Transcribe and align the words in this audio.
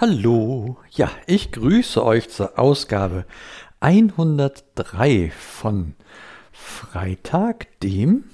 Hallo, 0.00 0.78
ja, 0.92 1.10
ich 1.26 1.52
grüße 1.52 2.02
euch 2.02 2.30
zur 2.30 2.58
Ausgabe 2.58 3.26
103 3.80 5.30
von 5.30 5.94
Freitag, 6.52 7.78
dem 7.80 8.24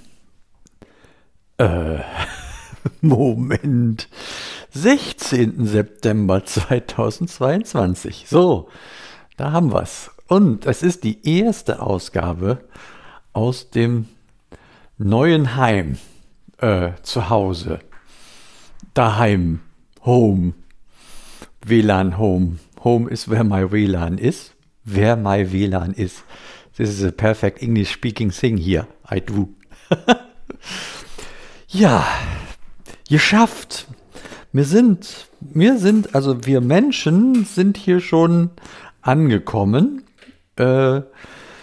äh, 1.58 1.98
Moment, 3.00 4.08
16. 4.70 5.66
September 5.66 6.44
2022. 6.44 8.26
So, 8.28 8.68
da 9.36 9.50
haben 9.50 9.72
wir's. 9.72 10.12
Und 10.28 10.66
es 10.66 10.84
ist 10.84 11.02
die 11.02 11.28
erste 11.28 11.82
Ausgabe 11.82 12.62
aus 13.32 13.70
dem 13.70 14.06
neuen 14.98 15.56
Heim 15.56 15.98
äh, 16.58 16.92
zu 17.02 17.28
Hause. 17.28 17.80
Daheim, 18.94 19.62
Home. 20.04 20.52
WLAN 21.66 22.12
Home. 22.12 22.60
Home 22.80 23.08
is 23.08 23.26
where 23.26 23.42
my 23.42 23.64
WLAN 23.64 24.18
is. 24.18 24.52
Where 24.84 25.16
my 25.16 25.42
WLAN 25.42 25.98
is. 25.98 26.22
This 26.76 26.90
is 26.90 27.02
a 27.02 27.10
perfect 27.10 27.60
English 27.60 27.92
speaking 27.92 28.30
thing 28.30 28.56
here. 28.56 28.86
I 29.10 29.18
do. 29.18 29.48
ja, 31.68 32.06
geschafft. 33.08 33.88
Wir 34.52 34.64
sind, 34.64 35.26
wir 35.40 35.78
sind, 35.78 36.14
also 36.14 36.46
wir 36.46 36.60
Menschen 36.60 37.44
sind 37.44 37.76
hier 37.76 38.00
schon 38.00 38.50
angekommen. 39.02 40.04
Äh, 40.54 41.00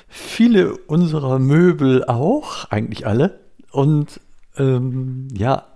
viele 0.10 0.76
unserer 0.88 1.40
Möbel 1.40 2.04
auch, 2.04 2.66
eigentlich 2.66 3.08
alle. 3.08 3.40
Und 3.72 4.20
ähm, 4.58 5.30
ja, 5.34 5.68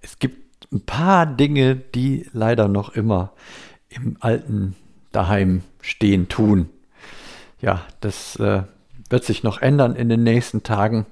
es 0.00 0.18
gibt 0.18 0.66
ein 0.72 0.84
paar 0.84 1.26
Dinge, 1.26 1.76
die 1.76 2.26
leider 2.32 2.66
noch 2.66 2.90
immer 2.90 3.32
im 3.88 4.16
alten 4.20 4.76
daheim 5.12 5.62
stehen 5.80 6.28
tun. 6.28 6.68
Ja, 7.60 7.82
das 8.00 8.36
äh, 8.36 8.62
wird 9.08 9.24
sich 9.24 9.42
noch 9.42 9.60
ändern 9.60 9.96
in 9.96 10.08
den 10.08 10.22
nächsten 10.22 10.62
Tagen. 10.62 11.06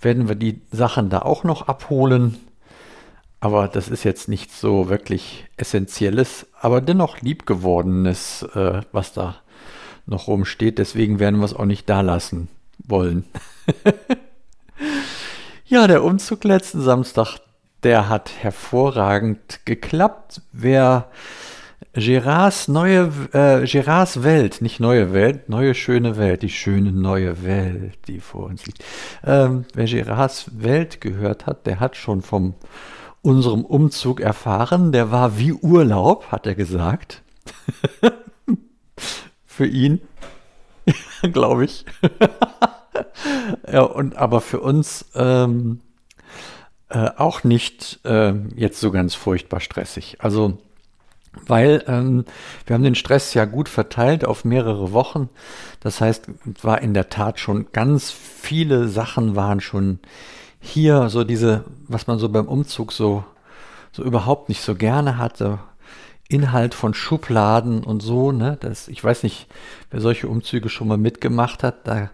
Werden 0.00 0.28
wir 0.28 0.34
die 0.34 0.60
Sachen 0.72 1.10
da 1.10 1.20
auch 1.20 1.44
noch 1.44 1.68
abholen. 1.68 2.38
Aber 3.40 3.68
das 3.68 3.88
ist 3.88 4.04
jetzt 4.04 4.28
nicht 4.28 4.52
so 4.52 4.90
wirklich 4.90 5.46
essentielles, 5.56 6.46
aber 6.60 6.82
dennoch 6.82 7.20
liebgewordenes, 7.20 8.42
äh, 8.54 8.82
was 8.92 9.14
da 9.14 9.36
noch 10.04 10.28
rumsteht. 10.28 10.78
Deswegen 10.78 11.18
werden 11.18 11.40
wir 11.40 11.46
es 11.46 11.54
auch 11.54 11.64
nicht 11.64 11.88
da 11.88 12.02
lassen 12.02 12.48
wollen. 12.78 13.24
ja, 15.66 15.86
der 15.86 16.04
Umzug 16.04 16.44
letzten 16.44 16.82
Samstag, 16.82 17.38
der 17.82 18.10
hat 18.10 18.30
hervorragend 18.40 19.60
geklappt. 19.64 20.42
Wer 20.52 21.08
Gerards 21.92 22.68
neue, 22.68 23.10
äh, 23.32 23.66
Gerards 23.66 24.22
Welt, 24.22 24.60
nicht 24.60 24.80
neue 24.80 25.12
Welt, 25.12 25.48
neue 25.48 25.74
schöne 25.74 26.16
Welt, 26.16 26.42
die 26.42 26.50
schöne 26.50 26.92
neue 26.92 27.42
Welt, 27.42 27.98
die 28.06 28.20
vor 28.20 28.44
uns 28.44 28.66
liegt. 28.66 28.84
Ähm, 29.24 29.64
wer 29.74 29.86
Gerards 29.86 30.50
Welt 30.52 31.00
gehört 31.00 31.46
hat, 31.46 31.66
der 31.66 31.80
hat 31.80 31.96
schon 31.96 32.22
vom 32.22 32.54
unserem 33.22 33.64
Umzug 33.64 34.20
erfahren. 34.20 34.92
Der 34.92 35.10
war 35.10 35.38
wie 35.38 35.52
Urlaub, 35.52 36.30
hat 36.30 36.46
er 36.46 36.54
gesagt. 36.54 37.22
für 39.46 39.66
ihn, 39.66 40.00
glaube 41.32 41.64
ich. 41.64 41.84
ja, 43.70 43.82
und 43.82 44.16
aber 44.16 44.40
für 44.40 44.60
uns 44.60 45.06
ähm, 45.14 45.80
äh, 46.88 47.10
auch 47.16 47.44
nicht 47.44 48.00
äh, 48.04 48.32
jetzt 48.54 48.80
so 48.80 48.90
ganz 48.90 49.14
furchtbar 49.14 49.60
stressig. 49.60 50.18
Also 50.20 50.58
weil 51.32 51.84
ähm, 51.86 52.24
wir 52.66 52.74
haben 52.74 52.82
den 52.82 52.94
Stress 52.94 53.34
ja 53.34 53.44
gut 53.44 53.68
verteilt 53.68 54.24
auf 54.24 54.44
mehrere 54.44 54.92
Wochen. 54.92 55.28
Das 55.80 56.00
heißt, 56.00 56.28
war 56.62 56.82
in 56.82 56.94
der 56.94 57.08
Tat 57.08 57.38
schon 57.38 57.66
ganz 57.72 58.10
viele 58.10 58.88
Sachen 58.88 59.36
waren 59.36 59.60
schon 59.60 60.00
hier, 60.60 61.08
so 61.08 61.24
diese, 61.24 61.64
was 61.88 62.06
man 62.06 62.18
so 62.18 62.28
beim 62.28 62.46
Umzug 62.46 62.92
so, 62.92 63.24
so 63.92 64.02
überhaupt 64.02 64.48
nicht 64.48 64.62
so 64.62 64.74
gerne 64.74 65.16
hatte. 65.16 65.58
Inhalt 66.28 66.74
von 66.74 66.94
Schubladen 66.94 67.82
und 67.82 68.02
so, 68.02 68.30
ne? 68.30 68.56
Das, 68.60 68.86
ich 68.86 69.02
weiß 69.02 69.24
nicht, 69.24 69.48
wer 69.90 70.00
solche 70.00 70.28
Umzüge 70.28 70.68
schon 70.68 70.86
mal 70.86 70.98
mitgemacht 70.98 71.64
hat, 71.64 71.88
da 71.88 72.10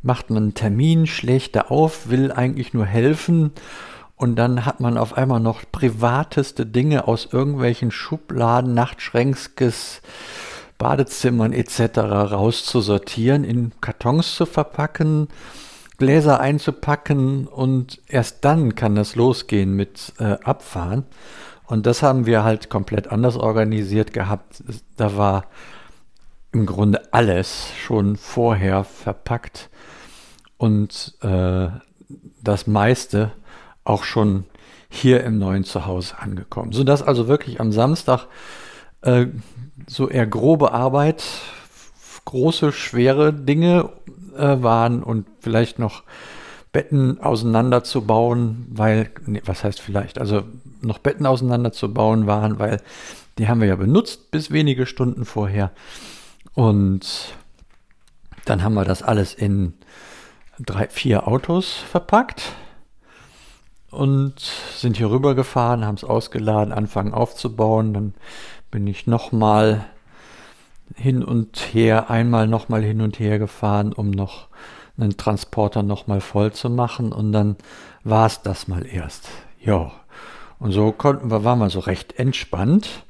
macht 0.00 0.30
man 0.30 0.44
einen 0.44 0.54
Termin, 0.54 1.06
schlägt 1.06 1.56
da 1.56 1.62
auf, 1.62 2.08
will 2.08 2.32
eigentlich 2.32 2.72
nur 2.72 2.86
helfen 2.86 3.52
und 4.16 4.36
dann 4.36 4.64
hat 4.64 4.80
man 4.80 4.96
auf 4.96 5.16
einmal 5.16 5.40
noch 5.40 5.62
privateste 5.70 6.66
Dinge 6.66 7.08
aus 7.08 7.28
irgendwelchen 7.30 7.90
Schubladen, 7.90 8.74
Nachtschränkskes, 8.74 10.02
Badezimmern 10.78 11.52
etc. 11.52 11.98
rauszusortieren, 11.98 13.44
in 13.44 13.72
Kartons 13.80 14.34
zu 14.36 14.46
verpacken, 14.46 15.28
Gläser 15.98 16.40
einzupacken 16.40 17.46
und 17.46 18.00
erst 18.08 18.44
dann 18.44 18.74
kann 18.74 18.94
das 18.94 19.14
losgehen 19.14 19.74
mit 19.74 20.12
äh, 20.18 20.36
Abfahren. 20.44 21.04
Und 21.66 21.86
das 21.86 22.02
haben 22.02 22.26
wir 22.26 22.44
halt 22.44 22.68
komplett 22.68 23.08
anders 23.08 23.36
organisiert 23.36 24.12
gehabt. 24.12 24.62
Da 24.96 25.16
war 25.16 25.46
im 26.52 26.66
Grunde 26.66 27.12
alles 27.12 27.68
schon 27.80 28.16
vorher 28.16 28.84
verpackt 28.84 29.70
und 30.56 31.14
äh, 31.22 31.68
das 32.42 32.66
meiste 32.66 33.32
auch 33.84 34.04
schon 34.04 34.44
hier 34.88 35.24
im 35.24 35.38
neuen 35.38 35.64
Zuhause 35.64 36.18
angekommen. 36.18 36.72
Sodass 36.72 37.02
also 37.02 37.28
wirklich 37.28 37.60
am 37.60 37.72
Samstag 37.72 38.26
äh, 39.02 39.26
so 39.86 40.08
eher 40.08 40.26
grobe 40.26 40.72
Arbeit, 40.72 41.24
große, 42.24 42.72
schwere 42.72 43.32
Dinge 43.32 43.90
äh, 44.36 44.62
waren 44.62 45.02
und 45.02 45.26
vielleicht 45.40 45.78
noch 45.78 46.04
Betten 46.72 47.20
auseinanderzubauen, 47.20 48.66
weil, 48.70 49.10
nee, 49.26 49.42
was 49.44 49.62
heißt 49.62 49.80
vielleicht, 49.80 50.18
also 50.18 50.42
noch 50.80 50.98
Betten 50.98 51.26
auseinanderzubauen 51.26 52.26
waren, 52.26 52.58
weil 52.58 52.80
die 53.38 53.48
haben 53.48 53.60
wir 53.60 53.68
ja 53.68 53.76
benutzt 53.76 54.30
bis 54.30 54.50
wenige 54.50 54.86
Stunden 54.86 55.24
vorher. 55.24 55.72
Und 56.54 57.34
dann 58.44 58.62
haben 58.62 58.74
wir 58.74 58.84
das 58.84 59.02
alles 59.02 59.34
in 59.34 59.74
drei, 60.58 60.88
vier 60.88 61.26
Autos 61.26 61.72
verpackt 61.72 62.52
und 63.94 64.34
sind 64.76 64.96
hier 64.96 65.10
rüber 65.10 65.34
gefahren, 65.34 65.84
haben 65.84 65.96
es 65.96 66.04
ausgeladen, 66.04 66.72
anfangen 66.72 67.14
aufzubauen. 67.14 67.94
Dann 67.94 68.14
bin 68.70 68.86
ich 68.86 69.06
nochmal 69.06 69.86
hin 70.96 71.24
und 71.24 71.56
her, 71.72 72.10
einmal 72.10 72.46
nochmal 72.46 72.82
hin 72.82 73.00
und 73.00 73.18
her 73.18 73.38
gefahren, 73.38 73.92
um 73.92 74.10
noch 74.10 74.48
einen 74.98 75.16
Transporter 75.16 75.82
nochmal 75.82 76.20
voll 76.20 76.52
zu 76.52 76.70
machen. 76.70 77.12
Und 77.12 77.32
dann 77.32 77.56
war 78.02 78.26
es 78.26 78.42
das 78.42 78.68
mal 78.68 78.86
erst. 78.86 79.28
Ja. 79.60 79.92
Und 80.58 80.72
so 80.72 80.92
konnten 80.92 81.30
wir, 81.30 81.44
waren 81.44 81.58
wir 81.58 81.70
so 81.70 81.80
recht 81.80 82.18
entspannt. 82.18 83.04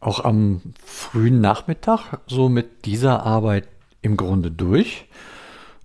Auch 0.00 0.24
am 0.24 0.62
frühen 0.84 1.40
Nachmittag, 1.40 2.18
so 2.26 2.48
mit 2.48 2.86
dieser 2.86 3.24
Arbeit 3.24 3.68
im 4.00 4.16
Grunde 4.16 4.50
durch 4.50 5.06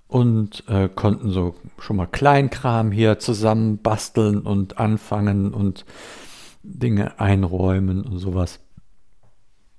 und 0.07 0.63
äh, 0.68 0.90
konnten 0.90 1.31
so 1.31 1.56
schon 1.79 1.97
mal 1.97 2.07
Kleinkram 2.07 2.91
hier 2.91 3.19
zusammen 3.19 3.79
basteln 3.79 4.41
und 4.41 4.78
anfangen 4.78 5.53
und 5.53 5.85
Dinge 6.63 7.19
einräumen 7.19 8.03
und 8.03 8.19
sowas. 8.19 8.59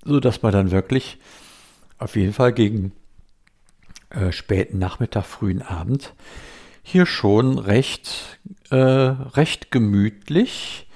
So 0.03 0.19
dass 0.19 0.41
man 0.41 0.51
dann 0.51 0.71
wirklich 0.71 1.17
auf 1.97 2.15
jeden 2.15 2.33
Fall 2.33 2.53
gegen 2.53 2.93
äh, 4.09 4.31
späten 4.31 4.79
Nachmittag, 4.79 5.25
frühen 5.25 5.61
Abend 5.61 6.13
hier 6.81 7.05
schon 7.05 7.59
recht, 7.59 8.39
äh, 8.71 8.75
recht 8.75 9.69
gemütlich 9.69 10.87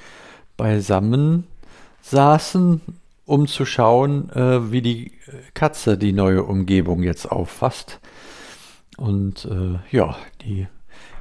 beisammen 0.58 1.46
saßen, 2.02 2.82
um 3.26 3.48
zu 3.48 3.66
schauen, 3.66 4.30
äh, 4.32 4.72
wie 4.72 4.82
die 4.82 5.12
Katze 5.54 5.98
die 5.98 6.14
neue 6.14 6.44
Umgebung 6.44 7.04
jetzt 7.04 7.32
auffasst. 7.32 8.00
Und 8.98 9.46
äh, 9.46 9.80
ja, 9.96 10.16
die 10.42 10.68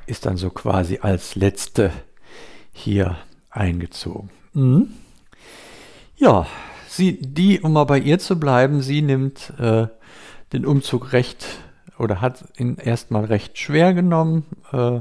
ist 0.06 0.26
dann 0.26 0.36
so 0.36 0.50
quasi 0.50 0.98
als 1.00 1.34
letzte 1.34 1.90
hier 2.72 3.16
eingezogen. 3.50 4.30
Mhm. 4.52 4.88
Ja, 6.16 6.46
sie, 6.88 7.18
die, 7.20 7.60
um 7.60 7.72
mal 7.72 7.84
bei 7.84 7.98
ihr 7.98 8.18
zu 8.18 8.38
bleiben, 8.38 8.82
sie 8.82 9.02
nimmt 9.02 9.52
äh, 9.58 9.86
den 10.52 10.66
Umzug 10.66 11.12
recht 11.12 11.46
oder 11.98 12.20
hat 12.20 12.44
ihn 12.58 12.76
erstmal 12.76 13.24
recht 13.24 13.58
schwer 13.58 13.94
genommen, 13.94 14.44
äh, 14.72 15.00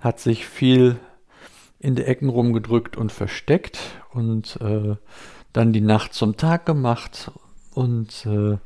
hat 0.00 0.20
sich 0.20 0.46
viel 0.46 0.98
in 1.80 1.94
die 1.94 2.04
Ecken 2.04 2.28
rumgedrückt 2.28 2.96
und 2.96 3.12
versteckt 3.12 3.78
und 4.12 4.58
äh, 4.60 4.96
dann 5.52 5.72
die 5.72 5.80
Nacht 5.80 6.14
zum 6.14 6.36
Tag 6.36 6.66
gemacht 6.66 7.30
und 7.72 8.26
äh, 8.26 8.58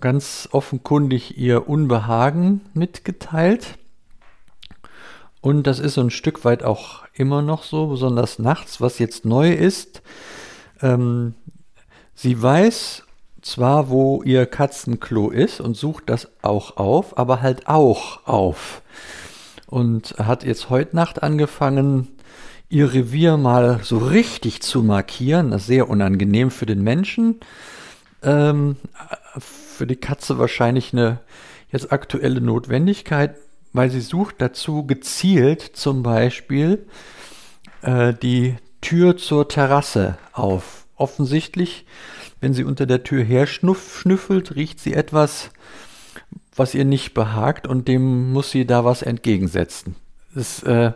ganz 0.00 0.48
offenkundig 0.52 1.38
ihr 1.38 1.68
Unbehagen 1.68 2.62
mitgeteilt. 2.74 3.78
Und 5.40 5.66
das 5.66 5.78
ist 5.78 5.94
so 5.94 6.02
ein 6.02 6.10
Stück 6.10 6.44
weit 6.44 6.62
auch 6.62 7.04
immer 7.14 7.42
noch 7.42 7.62
so, 7.62 7.86
besonders 7.86 8.38
nachts, 8.38 8.80
was 8.80 8.98
jetzt 8.98 9.24
neu 9.24 9.52
ist. 9.52 10.02
Ähm, 10.82 11.34
Sie 12.14 12.40
weiß 12.40 13.04
zwar, 13.40 13.88
wo 13.88 14.22
ihr 14.22 14.44
Katzenklo 14.44 15.30
ist 15.30 15.60
und 15.60 15.74
sucht 15.74 16.10
das 16.10 16.28
auch 16.42 16.76
auf, 16.76 17.16
aber 17.16 17.40
halt 17.40 17.66
auch 17.66 18.26
auf. 18.26 18.82
Und 19.66 20.16
hat 20.18 20.44
jetzt 20.44 20.68
heute 20.68 20.96
Nacht 20.96 21.22
angefangen, 21.22 22.08
ihr 22.68 22.92
Revier 22.92 23.38
mal 23.38 23.80
so 23.82 23.96
richtig 23.96 24.60
zu 24.60 24.82
markieren. 24.82 25.50
Das 25.50 25.62
ist 25.62 25.68
sehr 25.68 25.88
unangenehm 25.88 26.50
für 26.50 26.66
den 26.66 26.82
Menschen. 26.82 27.40
Ähm, 28.22 28.76
für 29.38 29.86
die 29.86 29.96
Katze 29.96 30.38
wahrscheinlich 30.38 30.92
eine 30.92 31.20
jetzt 31.70 31.92
aktuelle 31.92 32.40
Notwendigkeit, 32.40 33.36
weil 33.72 33.90
sie 33.90 34.00
sucht 34.00 34.36
dazu 34.38 34.84
gezielt 34.86 35.62
zum 35.62 36.02
Beispiel 36.02 36.86
äh, 37.82 38.12
die 38.14 38.56
Tür 38.80 39.16
zur 39.16 39.48
Terrasse 39.48 40.18
auf. 40.32 40.86
Offensichtlich, 40.96 41.86
wenn 42.40 42.52
sie 42.52 42.64
unter 42.64 42.86
der 42.86 43.04
Tür 43.04 43.22
her 43.22 43.46
schnüffelt, 43.46 44.54
riecht 44.54 44.80
sie 44.80 44.94
etwas, 44.94 45.50
was 46.54 46.74
ihr 46.74 46.84
nicht 46.84 47.14
behagt 47.14 47.66
und 47.66 47.88
dem 47.88 48.32
muss 48.32 48.50
sie 48.50 48.66
da 48.66 48.84
was 48.84 49.02
entgegensetzen. 49.02 49.96
Es 50.34 50.62
äh, 50.62 50.92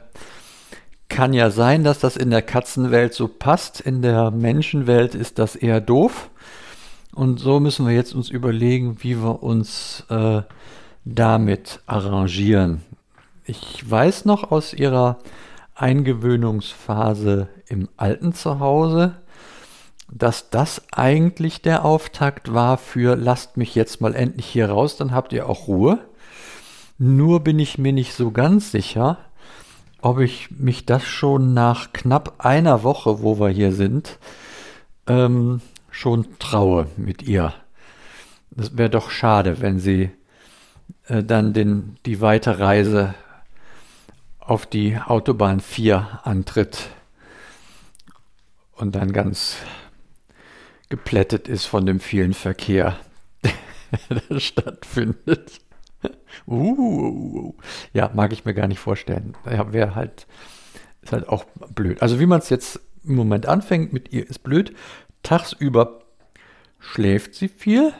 kann 1.08 1.32
ja 1.32 1.50
sein, 1.50 1.84
dass 1.84 1.98
das 1.98 2.16
in 2.16 2.30
der 2.30 2.42
Katzenwelt 2.42 3.14
so 3.14 3.28
passt, 3.28 3.80
in 3.80 4.02
der 4.02 4.30
Menschenwelt 4.30 5.14
ist 5.14 5.38
das 5.38 5.56
eher 5.56 5.80
doof. 5.80 6.30
Und 7.14 7.38
so 7.38 7.60
müssen 7.60 7.86
wir 7.86 7.94
jetzt 7.94 8.14
uns 8.14 8.28
überlegen, 8.28 8.96
wie 9.00 9.22
wir 9.22 9.42
uns 9.42 10.04
äh, 10.08 10.42
damit 11.04 11.80
arrangieren. 11.86 12.82
Ich 13.44 13.88
weiß 13.88 14.24
noch 14.24 14.50
aus 14.50 14.72
ihrer 14.72 15.18
Eingewöhnungsphase 15.74 17.48
im 17.68 17.88
alten 17.96 18.32
Zuhause, 18.32 19.14
dass 20.10 20.50
das 20.50 20.82
eigentlich 20.92 21.62
der 21.62 21.84
Auftakt 21.84 22.52
war 22.52 22.78
für 22.78 23.16
lasst 23.16 23.56
mich 23.56 23.74
jetzt 23.74 24.00
mal 24.00 24.14
endlich 24.14 24.46
hier 24.46 24.70
raus, 24.70 24.96
dann 24.96 25.12
habt 25.12 25.32
ihr 25.32 25.48
auch 25.48 25.68
Ruhe. 25.68 25.98
Nur 26.98 27.40
bin 27.40 27.58
ich 27.58 27.78
mir 27.78 27.92
nicht 27.92 28.14
so 28.14 28.30
ganz 28.30 28.70
sicher, 28.70 29.18
ob 30.00 30.20
ich 30.20 30.50
mich 30.50 30.84
das 30.86 31.04
schon 31.04 31.54
nach 31.54 31.92
knapp 31.92 32.34
einer 32.38 32.82
Woche, 32.82 33.22
wo 33.22 33.38
wir 33.40 33.48
hier 33.48 33.72
sind, 33.72 34.18
ähm, 35.06 35.60
schon 35.94 36.38
traue 36.40 36.88
mit 36.96 37.22
ihr. 37.22 37.54
Das 38.50 38.76
wäre 38.76 38.90
doch 38.90 39.10
schade, 39.10 39.60
wenn 39.60 39.78
sie 39.78 40.10
äh, 41.06 41.22
dann 41.22 41.52
den, 41.52 41.96
die 42.04 42.20
Weiterreise 42.20 43.14
auf 44.40 44.66
die 44.66 44.98
Autobahn 44.98 45.60
4 45.60 46.20
antritt 46.24 46.88
und 48.72 48.96
dann 48.96 49.12
ganz 49.12 49.56
geplättet 50.88 51.48
ist 51.48 51.64
von 51.64 51.86
dem 51.86 52.00
vielen 52.00 52.34
Verkehr, 52.34 52.98
der 54.10 54.40
stattfindet. 54.40 55.60
Uh, 56.46 57.54
ja, 57.92 58.10
mag 58.14 58.32
ich 58.32 58.44
mir 58.44 58.52
gar 58.52 58.66
nicht 58.66 58.80
vorstellen. 58.80 59.36
Ja, 59.46 59.72
wäre 59.72 59.94
halt, 59.94 60.26
ist 61.02 61.12
halt 61.12 61.28
auch 61.28 61.44
blöd. 61.74 62.02
Also 62.02 62.18
wie 62.18 62.26
man 62.26 62.40
es 62.40 62.50
jetzt 62.50 62.80
im 63.04 63.14
Moment 63.14 63.46
anfängt 63.46 63.92
mit 63.92 64.12
ihr, 64.12 64.28
ist 64.28 64.42
blöd. 64.42 64.74
Tagsüber 65.24 66.02
schläft 66.78 67.34
sie 67.34 67.48
viel, 67.48 67.92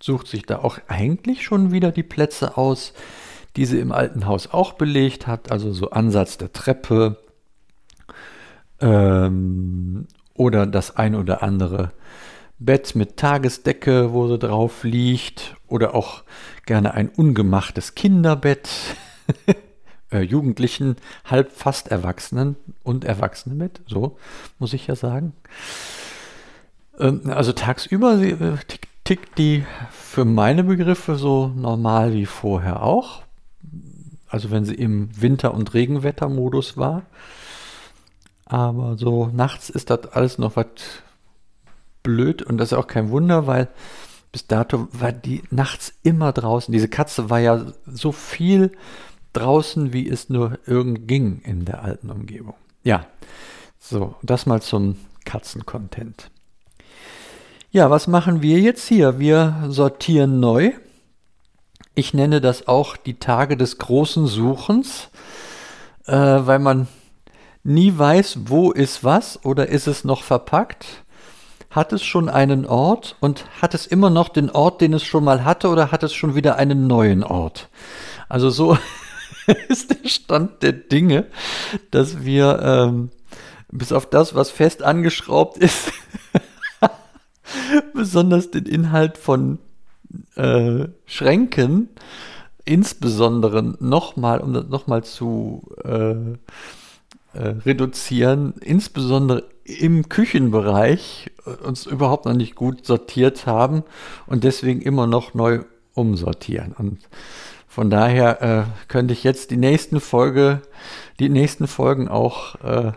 sucht 0.00 0.26
sich 0.26 0.42
da 0.42 0.58
auch 0.58 0.78
eigentlich 0.88 1.44
schon 1.44 1.72
wieder 1.72 1.92
die 1.92 2.02
Plätze 2.02 2.58
aus, 2.58 2.92
die 3.56 3.64
sie 3.64 3.78
im 3.78 3.92
alten 3.92 4.26
Haus 4.26 4.52
auch 4.52 4.74
belegt 4.74 5.26
hat, 5.26 5.50
also 5.50 5.72
so 5.72 5.90
Ansatz 5.90 6.36
der 6.36 6.52
Treppe 6.52 7.18
ähm, 8.80 10.06
oder 10.34 10.66
das 10.66 10.96
ein 10.96 11.14
oder 11.14 11.42
andere 11.42 11.92
Bett 12.58 12.94
mit 12.94 13.16
Tagesdecke, 13.16 14.12
wo 14.12 14.28
sie 14.28 14.38
drauf 14.38 14.84
liegt 14.84 15.56
oder 15.66 15.94
auch 15.94 16.22
gerne 16.66 16.94
ein 16.94 17.08
ungemachtes 17.08 17.94
Kinderbett. 17.94 18.68
äh, 20.12 20.20
Jugendlichen, 20.20 20.96
halb 21.24 21.52
fast 21.52 21.88
Erwachsenen 21.88 22.56
und 22.82 23.04
Erwachsenenbett, 23.04 23.82
so 23.86 24.16
muss 24.58 24.72
ich 24.72 24.86
ja 24.86 24.96
sagen. 24.96 25.32
Ähm, 26.98 27.22
also 27.26 27.52
tagsüber 27.52 28.20
äh, 28.20 28.56
tickt, 28.66 28.88
tickt 29.04 29.38
die 29.38 29.64
für 29.90 30.24
meine 30.24 30.64
Begriffe 30.64 31.16
so 31.16 31.48
normal 31.48 32.12
wie 32.12 32.26
vorher 32.26 32.82
auch. 32.82 33.22
Also 34.28 34.50
wenn 34.50 34.64
sie 34.64 34.74
im 34.74 35.08
Winter- 35.20 35.54
und 35.54 35.74
Regenwettermodus 35.74 36.76
war. 36.76 37.02
Aber 38.44 38.96
so 38.96 39.26
nachts 39.26 39.70
ist 39.70 39.90
das 39.90 40.06
alles 40.12 40.38
noch 40.38 40.56
was 40.56 40.66
blöd 42.02 42.42
und 42.42 42.58
das 42.58 42.72
ist 42.72 42.78
auch 42.78 42.86
kein 42.86 43.10
Wunder, 43.10 43.46
weil 43.46 43.68
bis 44.32 44.46
dato 44.46 44.88
war 44.92 45.12
die 45.12 45.42
nachts 45.50 45.92
immer 46.02 46.32
draußen. 46.32 46.72
Diese 46.72 46.88
Katze 46.88 47.30
war 47.30 47.38
ja 47.38 47.66
so 47.86 48.12
viel 48.12 48.72
draußen, 49.32 49.92
wie 49.92 50.08
es 50.08 50.28
nur 50.28 50.58
irgend 50.66 51.06
ging 51.06 51.40
in 51.44 51.64
der 51.64 51.82
alten 51.82 52.10
Umgebung. 52.10 52.54
Ja, 52.82 53.06
so, 53.78 54.16
das 54.22 54.46
mal 54.46 54.62
zum 54.62 54.96
Katzen-Content. 55.24 56.30
Ja, 57.74 57.88
was 57.88 58.06
machen 58.06 58.42
wir 58.42 58.60
jetzt 58.60 58.86
hier? 58.86 59.18
Wir 59.18 59.64
sortieren 59.68 60.40
neu. 60.40 60.72
Ich 61.94 62.12
nenne 62.12 62.42
das 62.42 62.68
auch 62.68 62.98
die 62.98 63.18
Tage 63.18 63.56
des 63.56 63.78
großen 63.78 64.26
Suchens, 64.26 65.08
äh, 66.04 66.12
weil 66.12 66.58
man 66.58 66.86
nie 67.64 67.96
weiß, 67.96 68.40
wo 68.44 68.72
ist 68.72 69.04
was 69.04 69.42
oder 69.42 69.70
ist 69.70 69.86
es 69.86 70.04
noch 70.04 70.22
verpackt. 70.22 70.84
Hat 71.70 71.94
es 71.94 72.02
schon 72.02 72.28
einen 72.28 72.66
Ort 72.66 73.16
und 73.20 73.46
hat 73.62 73.72
es 73.72 73.86
immer 73.86 74.10
noch 74.10 74.28
den 74.28 74.50
Ort, 74.50 74.82
den 74.82 74.92
es 74.92 75.04
schon 75.04 75.24
mal 75.24 75.42
hatte 75.42 75.70
oder 75.70 75.90
hat 75.90 76.02
es 76.02 76.12
schon 76.12 76.34
wieder 76.34 76.56
einen 76.56 76.86
neuen 76.86 77.24
Ort? 77.24 77.70
Also 78.28 78.50
so 78.50 78.76
ist 79.68 79.88
der 79.88 80.10
Stand 80.10 80.62
der 80.62 80.72
Dinge, 80.72 81.24
dass 81.90 82.22
wir 82.22 82.60
ähm, 82.62 83.10
bis 83.70 83.92
auf 83.92 84.04
das, 84.04 84.34
was 84.34 84.50
fest 84.50 84.82
angeschraubt 84.82 85.56
ist, 85.56 85.90
besonders 88.02 88.50
den 88.50 88.66
Inhalt 88.66 89.16
von 89.16 89.60
äh, 90.34 90.88
Schränken, 91.06 91.88
insbesondere 92.64 93.62
nochmal, 93.78 94.40
um 94.40 94.52
das 94.52 94.66
nochmal 94.66 95.04
zu 95.04 95.62
äh, 95.84 96.14
äh, 97.38 97.48
reduzieren, 97.64 98.54
insbesondere 98.60 99.44
im 99.62 100.08
Küchenbereich 100.08 101.30
uns 101.64 101.86
überhaupt 101.86 102.24
noch 102.24 102.34
nicht 102.34 102.56
gut 102.56 102.84
sortiert 102.84 103.46
haben 103.46 103.84
und 104.26 104.42
deswegen 104.42 104.82
immer 104.82 105.06
noch 105.06 105.34
neu 105.34 105.60
umsortieren. 105.94 106.72
Und 106.76 106.98
von 107.68 107.88
daher 107.88 108.42
äh, 108.42 108.64
könnte 108.88 109.12
ich 109.12 109.22
jetzt 109.22 109.52
die 109.52 109.56
nächsten 109.56 110.00
Folge, 110.00 110.60
die 111.20 111.28
nächsten 111.28 111.68
Folgen 111.68 112.08
auch 112.08 112.56
äh, 112.64 112.90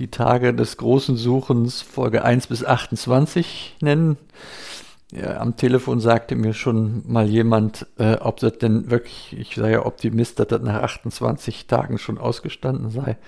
die 0.00 0.08
Tage 0.10 0.54
des 0.54 0.78
großen 0.78 1.16
Suchens 1.16 1.82
Folge 1.82 2.24
1 2.24 2.46
bis 2.46 2.64
28 2.64 3.76
nennen. 3.82 4.16
Ja, 5.12 5.38
am 5.40 5.56
Telefon 5.56 6.00
sagte 6.00 6.36
mir 6.36 6.54
schon 6.54 7.02
mal 7.06 7.28
jemand, 7.28 7.86
äh, 7.98 8.14
ob 8.14 8.38
das 8.38 8.58
denn 8.58 8.90
wirklich, 8.90 9.36
ich 9.38 9.56
sei 9.56 9.72
ja 9.72 9.84
Optimist, 9.84 10.38
dass 10.38 10.48
das 10.48 10.62
nach 10.62 10.82
28 10.82 11.66
Tagen 11.66 11.98
schon 11.98 12.16
ausgestanden 12.16 12.90
sei. 12.90 13.18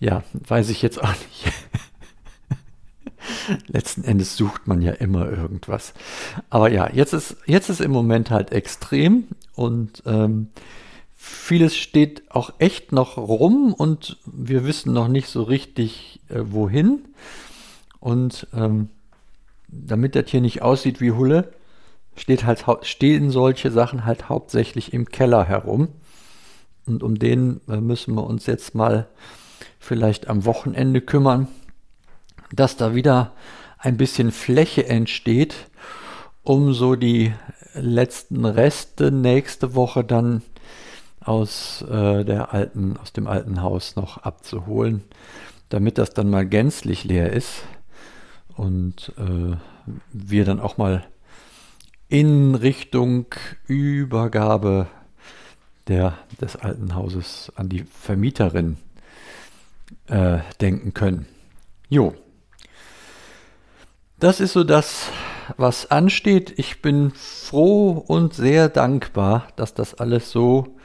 Ja, 0.00 0.24
weiß 0.32 0.70
ich 0.70 0.82
jetzt 0.82 1.00
auch 1.00 1.08
nicht. 1.08 1.52
Letzten 3.68 4.02
Endes 4.02 4.36
sucht 4.36 4.66
man 4.66 4.82
ja 4.82 4.92
immer 4.92 5.30
irgendwas. 5.30 5.92
Aber 6.50 6.70
ja, 6.70 6.90
jetzt 6.90 7.12
ist, 7.12 7.36
jetzt 7.46 7.68
ist 7.68 7.80
im 7.80 7.90
Moment 7.90 8.30
halt 8.30 8.50
extrem 8.50 9.28
und 9.54 10.02
ähm, 10.06 10.48
vieles 11.24 11.74
steht 11.74 12.30
auch 12.30 12.52
echt 12.58 12.92
noch 12.92 13.16
rum 13.16 13.72
und 13.72 14.18
wir 14.26 14.64
wissen 14.64 14.92
noch 14.92 15.08
nicht 15.08 15.28
so 15.28 15.42
richtig, 15.42 16.20
äh, 16.28 16.40
wohin. 16.42 17.06
Und 17.98 18.46
ähm, 18.54 18.90
damit 19.68 20.14
das 20.14 20.28
hier 20.28 20.42
nicht 20.42 20.60
aussieht 20.60 21.00
wie 21.00 21.12
Hulle, 21.12 21.52
steht 22.14 22.44
halt, 22.44 22.64
stehen 22.82 23.30
solche 23.30 23.70
Sachen 23.70 24.04
halt 24.04 24.28
hauptsächlich 24.28 24.92
im 24.92 25.06
Keller 25.06 25.44
herum. 25.44 25.88
Und 26.86 27.02
um 27.02 27.18
den 27.18 27.62
äh, 27.68 27.80
müssen 27.80 28.14
wir 28.14 28.24
uns 28.24 28.44
jetzt 28.44 28.74
mal 28.74 29.08
vielleicht 29.80 30.28
am 30.28 30.44
Wochenende 30.44 31.00
kümmern, 31.00 31.48
dass 32.52 32.76
da 32.76 32.94
wieder 32.94 33.32
ein 33.78 33.96
bisschen 33.96 34.30
Fläche 34.30 34.86
entsteht, 34.86 35.54
um 36.42 36.74
so 36.74 36.96
die 36.96 37.32
letzten 37.72 38.44
Reste 38.44 39.10
nächste 39.10 39.74
Woche 39.74 40.04
dann 40.04 40.42
aus 41.24 41.82
äh, 41.82 42.24
der 42.24 42.52
alten, 42.52 42.96
aus 42.96 43.12
dem 43.12 43.26
alten 43.26 43.62
Haus 43.62 43.96
noch 43.96 44.18
abzuholen, 44.18 45.02
damit 45.68 45.98
das 45.98 46.10
dann 46.10 46.30
mal 46.30 46.46
gänzlich 46.46 47.04
leer 47.04 47.32
ist 47.32 47.64
und 48.56 49.12
äh, 49.18 49.56
wir 50.12 50.44
dann 50.44 50.60
auch 50.60 50.76
mal 50.76 51.04
in 52.08 52.54
Richtung 52.54 53.26
Übergabe 53.66 54.86
der, 55.88 56.18
des 56.40 56.56
alten 56.56 56.94
Hauses 56.94 57.52
an 57.56 57.68
die 57.68 57.84
Vermieterin 57.84 58.76
äh, 60.06 60.38
denken 60.60 60.94
können. 60.94 61.26
Jo. 61.88 62.14
das 64.18 64.40
ist 64.40 64.52
so 64.52 64.64
das, 64.64 65.10
was 65.56 65.90
ansteht. 65.90 66.54
Ich 66.56 66.80
bin 66.80 67.10
froh 67.10 67.90
und 67.90 68.34
sehr 68.34 68.68
dankbar, 68.68 69.48
dass 69.56 69.74
das 69.74 69.94
alles 69.94 70.30
so 70.30 70.76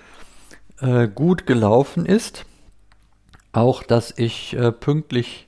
äh, 0.81 1.07
gut 1.07 1.45
gelaufen 1.45 2.05
ist. 2.05 2.45
Auch, 3.51 3.83
dass 3.83 4.13
ich 4.17 4.55
äh, 4.55 4.71
pünktlich 4.71 5.47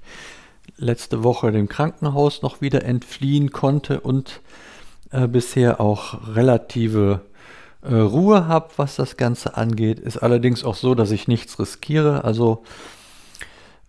letzte 0.78 1.24
Woche 1.24 1.52
dem 1.52 1.70
Krankenhaus 1.70 2.42
noch 2.42 2.62
wieder 2.62 2.84
entfliehen 2.84 3.52
konnte 3.52 4.02
und 4.02 4.42
äh, 5.12 5.28
bisher 5.28 5.80
auch 5.80 6.36
relative 6.36 7.22
äh, 7.82 7.94
Ruhe 7.94 8.48
habe, 8.48 8.70
was 8.78 8.96
das 8.96 9.18
Ganze 9.18 9.58
angeht. 9.58 10.00
Ist 10.00 10.18
allerdings 10.18 10.64
auch 10.64 10.76
so, 10.76 10.96
dass 10.96 11.12
ich 11.12 11.28
nichts 11.28 11.60
riskiere. 11.60 12.24
Also 12.24 12.64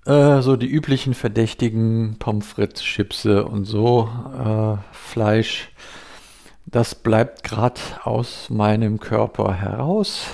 äh, 0.05 0.43
so 0.43 0.57
die 0.57 0.67
üblichen 0.67 1.15
Verdächtigen, 1.15 2.17
Pommes 2.19 2.47
frites, 2.47 2.83
Chipse 2.83 3.45
und 3.45 3.65
so, 3.65 4.09
äh, 4.39 4.77
Fleisch, 4.93 5.71
das 6.67 6.95
bleibt 6.95 7.45
gerade 7.45 7.81
aus 8.03 8.49
meinem 8.51 8.99
Körper 8.99 9.53
heraus, 9.55 10.25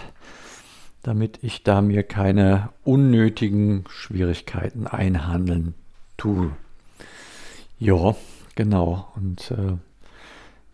damit 1.02 1.38
ich 1.42 1.62
da 1.62 1.80
mir 1.80 2.02
keine 2.02 2.70
unnötigen 2.84 3.84
Schwierigkeiten 3.88 4.86
einhandeln 4.86 5.74
tue. 6.16 6.50
Ja, 7.78 8.16
genau. 8.54 9.08
Und 9.14 9.50
äh, 9.52 9.76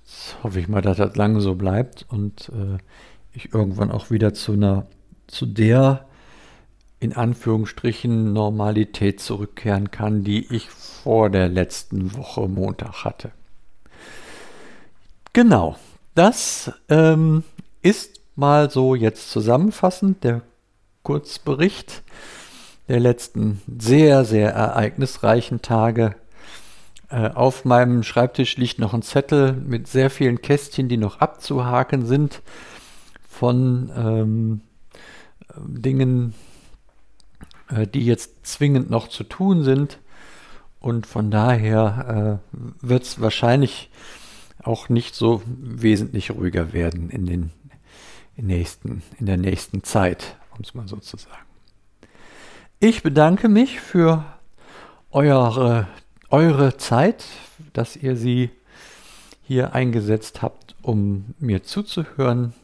jetzt 0.05 0.37
hoffe 0.43 0.61
ich 0.61 0.69
mal, 0.69 0.83
dass 0.83 0.97
das 0.97 1.17
lange 1.17 1.41
so 1.41 1.55
bleibt 1.55 2.07
und 2.09 2.51
äh, 2.51 2.79
ich 3.33 3.53
irgendwann 3.53 3.91
auch 3.91 4.11
wieder 4.11 4.33
zu 4.33 4.53
einer, 4.53 4.87
zu 5.27 5.47
der 5.47 6.07
in 7.01 7.13
Anführungsstrichen 7.13 8.33
Normalität 8.33 9.21
zurückkehren 9.21 9.91
kann, 9.91 10.25
die 10.25 10.47
ich 10.55 10.71
vor 10.71 11.29
der 11.29 11.49
letzten 11.49 12.17
Woche 12.17 12.49
Montag 12.49 13.05
hatte. 13.05 13.33
Genau, 15.35 15.77
das 16.15 16.73
ähm, 16.89 17.43
ist 17.83 18.21
mal 18.37 18.71
so 18.71 18.95
jetzt 18.95 19.31
zusammenfassend 19.31 20.25
der 20.25 20.43
Kurzbericht 21.03 22.03
der 22.89 23.01
letzten 23.01 23.63
sehr, 23.79 24.25
sehr 24.25 24.53
ereignisreichen 24.53 25.63
Tage. 25.63 26.15
Äh, 27.09 27.31
auf 27.31 27.65
meinem 27.65 28.03
Schreibtisch 28.03 28.57
liegt 28.57 28.79
noch 28.79 28.95
ein 28.95 29.03
Zettel 29.03 29.53
mit 29.53 29.89
sehr 29.89 30.11
vielen 30.11 30.43
Kästchen, 30.43 30.89
die 30.89 30.97
noch 30.97 31.21
abzuhaken 31.21 32.07
sind 32.07 32.43
von 33.29 33.91
ähm, 33.97 34.61
Dingen, 35.57 36.35
äh, 37.69 37.87
die 37.87 38.05
jetzt 38.05 38.47
zwingend 38.47 38.91
noch 38.91 39.09
zu 39.09 39.25
tun 39.25 39.63
sind. 39.63 39.99
Und 40.81 41.07
von 41.07 41.31
daher 41.31 42.41
äh, 42.53 42.57
wird 42.87 43.05
es 43.05 43.21
wahrscheinlich 43.21 43.91
auch 44.63 44.89
nicht 44.89 45.15
so 45.15 45.43
wesentlich 45.47 46.31
ruhiger 46.31 46.73
werden 46.73 47.11
in, 47.11 47.27
den 47.27 47.51
nächsten, 48.43 49.03
in 49.19 49.27
der 49.27 49.37
nächsten 49.37 49.83
Zeit, 49.83 50.37
um 50.57 50.63
es 50.63 50.75
mal 50.75 50.89
so 50.89 50.97
zu 50.97 51.17
sagen. 51.17 51.47
Ich 52.81 53.03
bedanke 53.03 53.49
mich 53.49 53.81
für 53.81 54.25
eure, 55.11 55.89
eure 56.31 56.77
Zeit, 56.77 57.25
dass 57.73 57.97
ihr 57.97 58.17
sie 58.17 58.51
hier 59.43 59.75
eingesetzt 59.75 60.43
habt, 60.43 60.75
um 60.83 61.35
mir 61.39 61.63
zuzuhören 61.63 62.55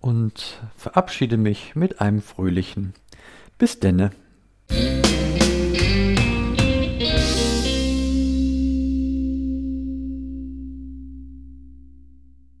und 0.00 0.60
verabschiede 0.76 1.36
mich 1.36 1.74
mit 1.74 2.00
einem 2.00 2.22
fröhlichen 2.22 2.94
bis 3.58 3.80
denne. 3.80 4.10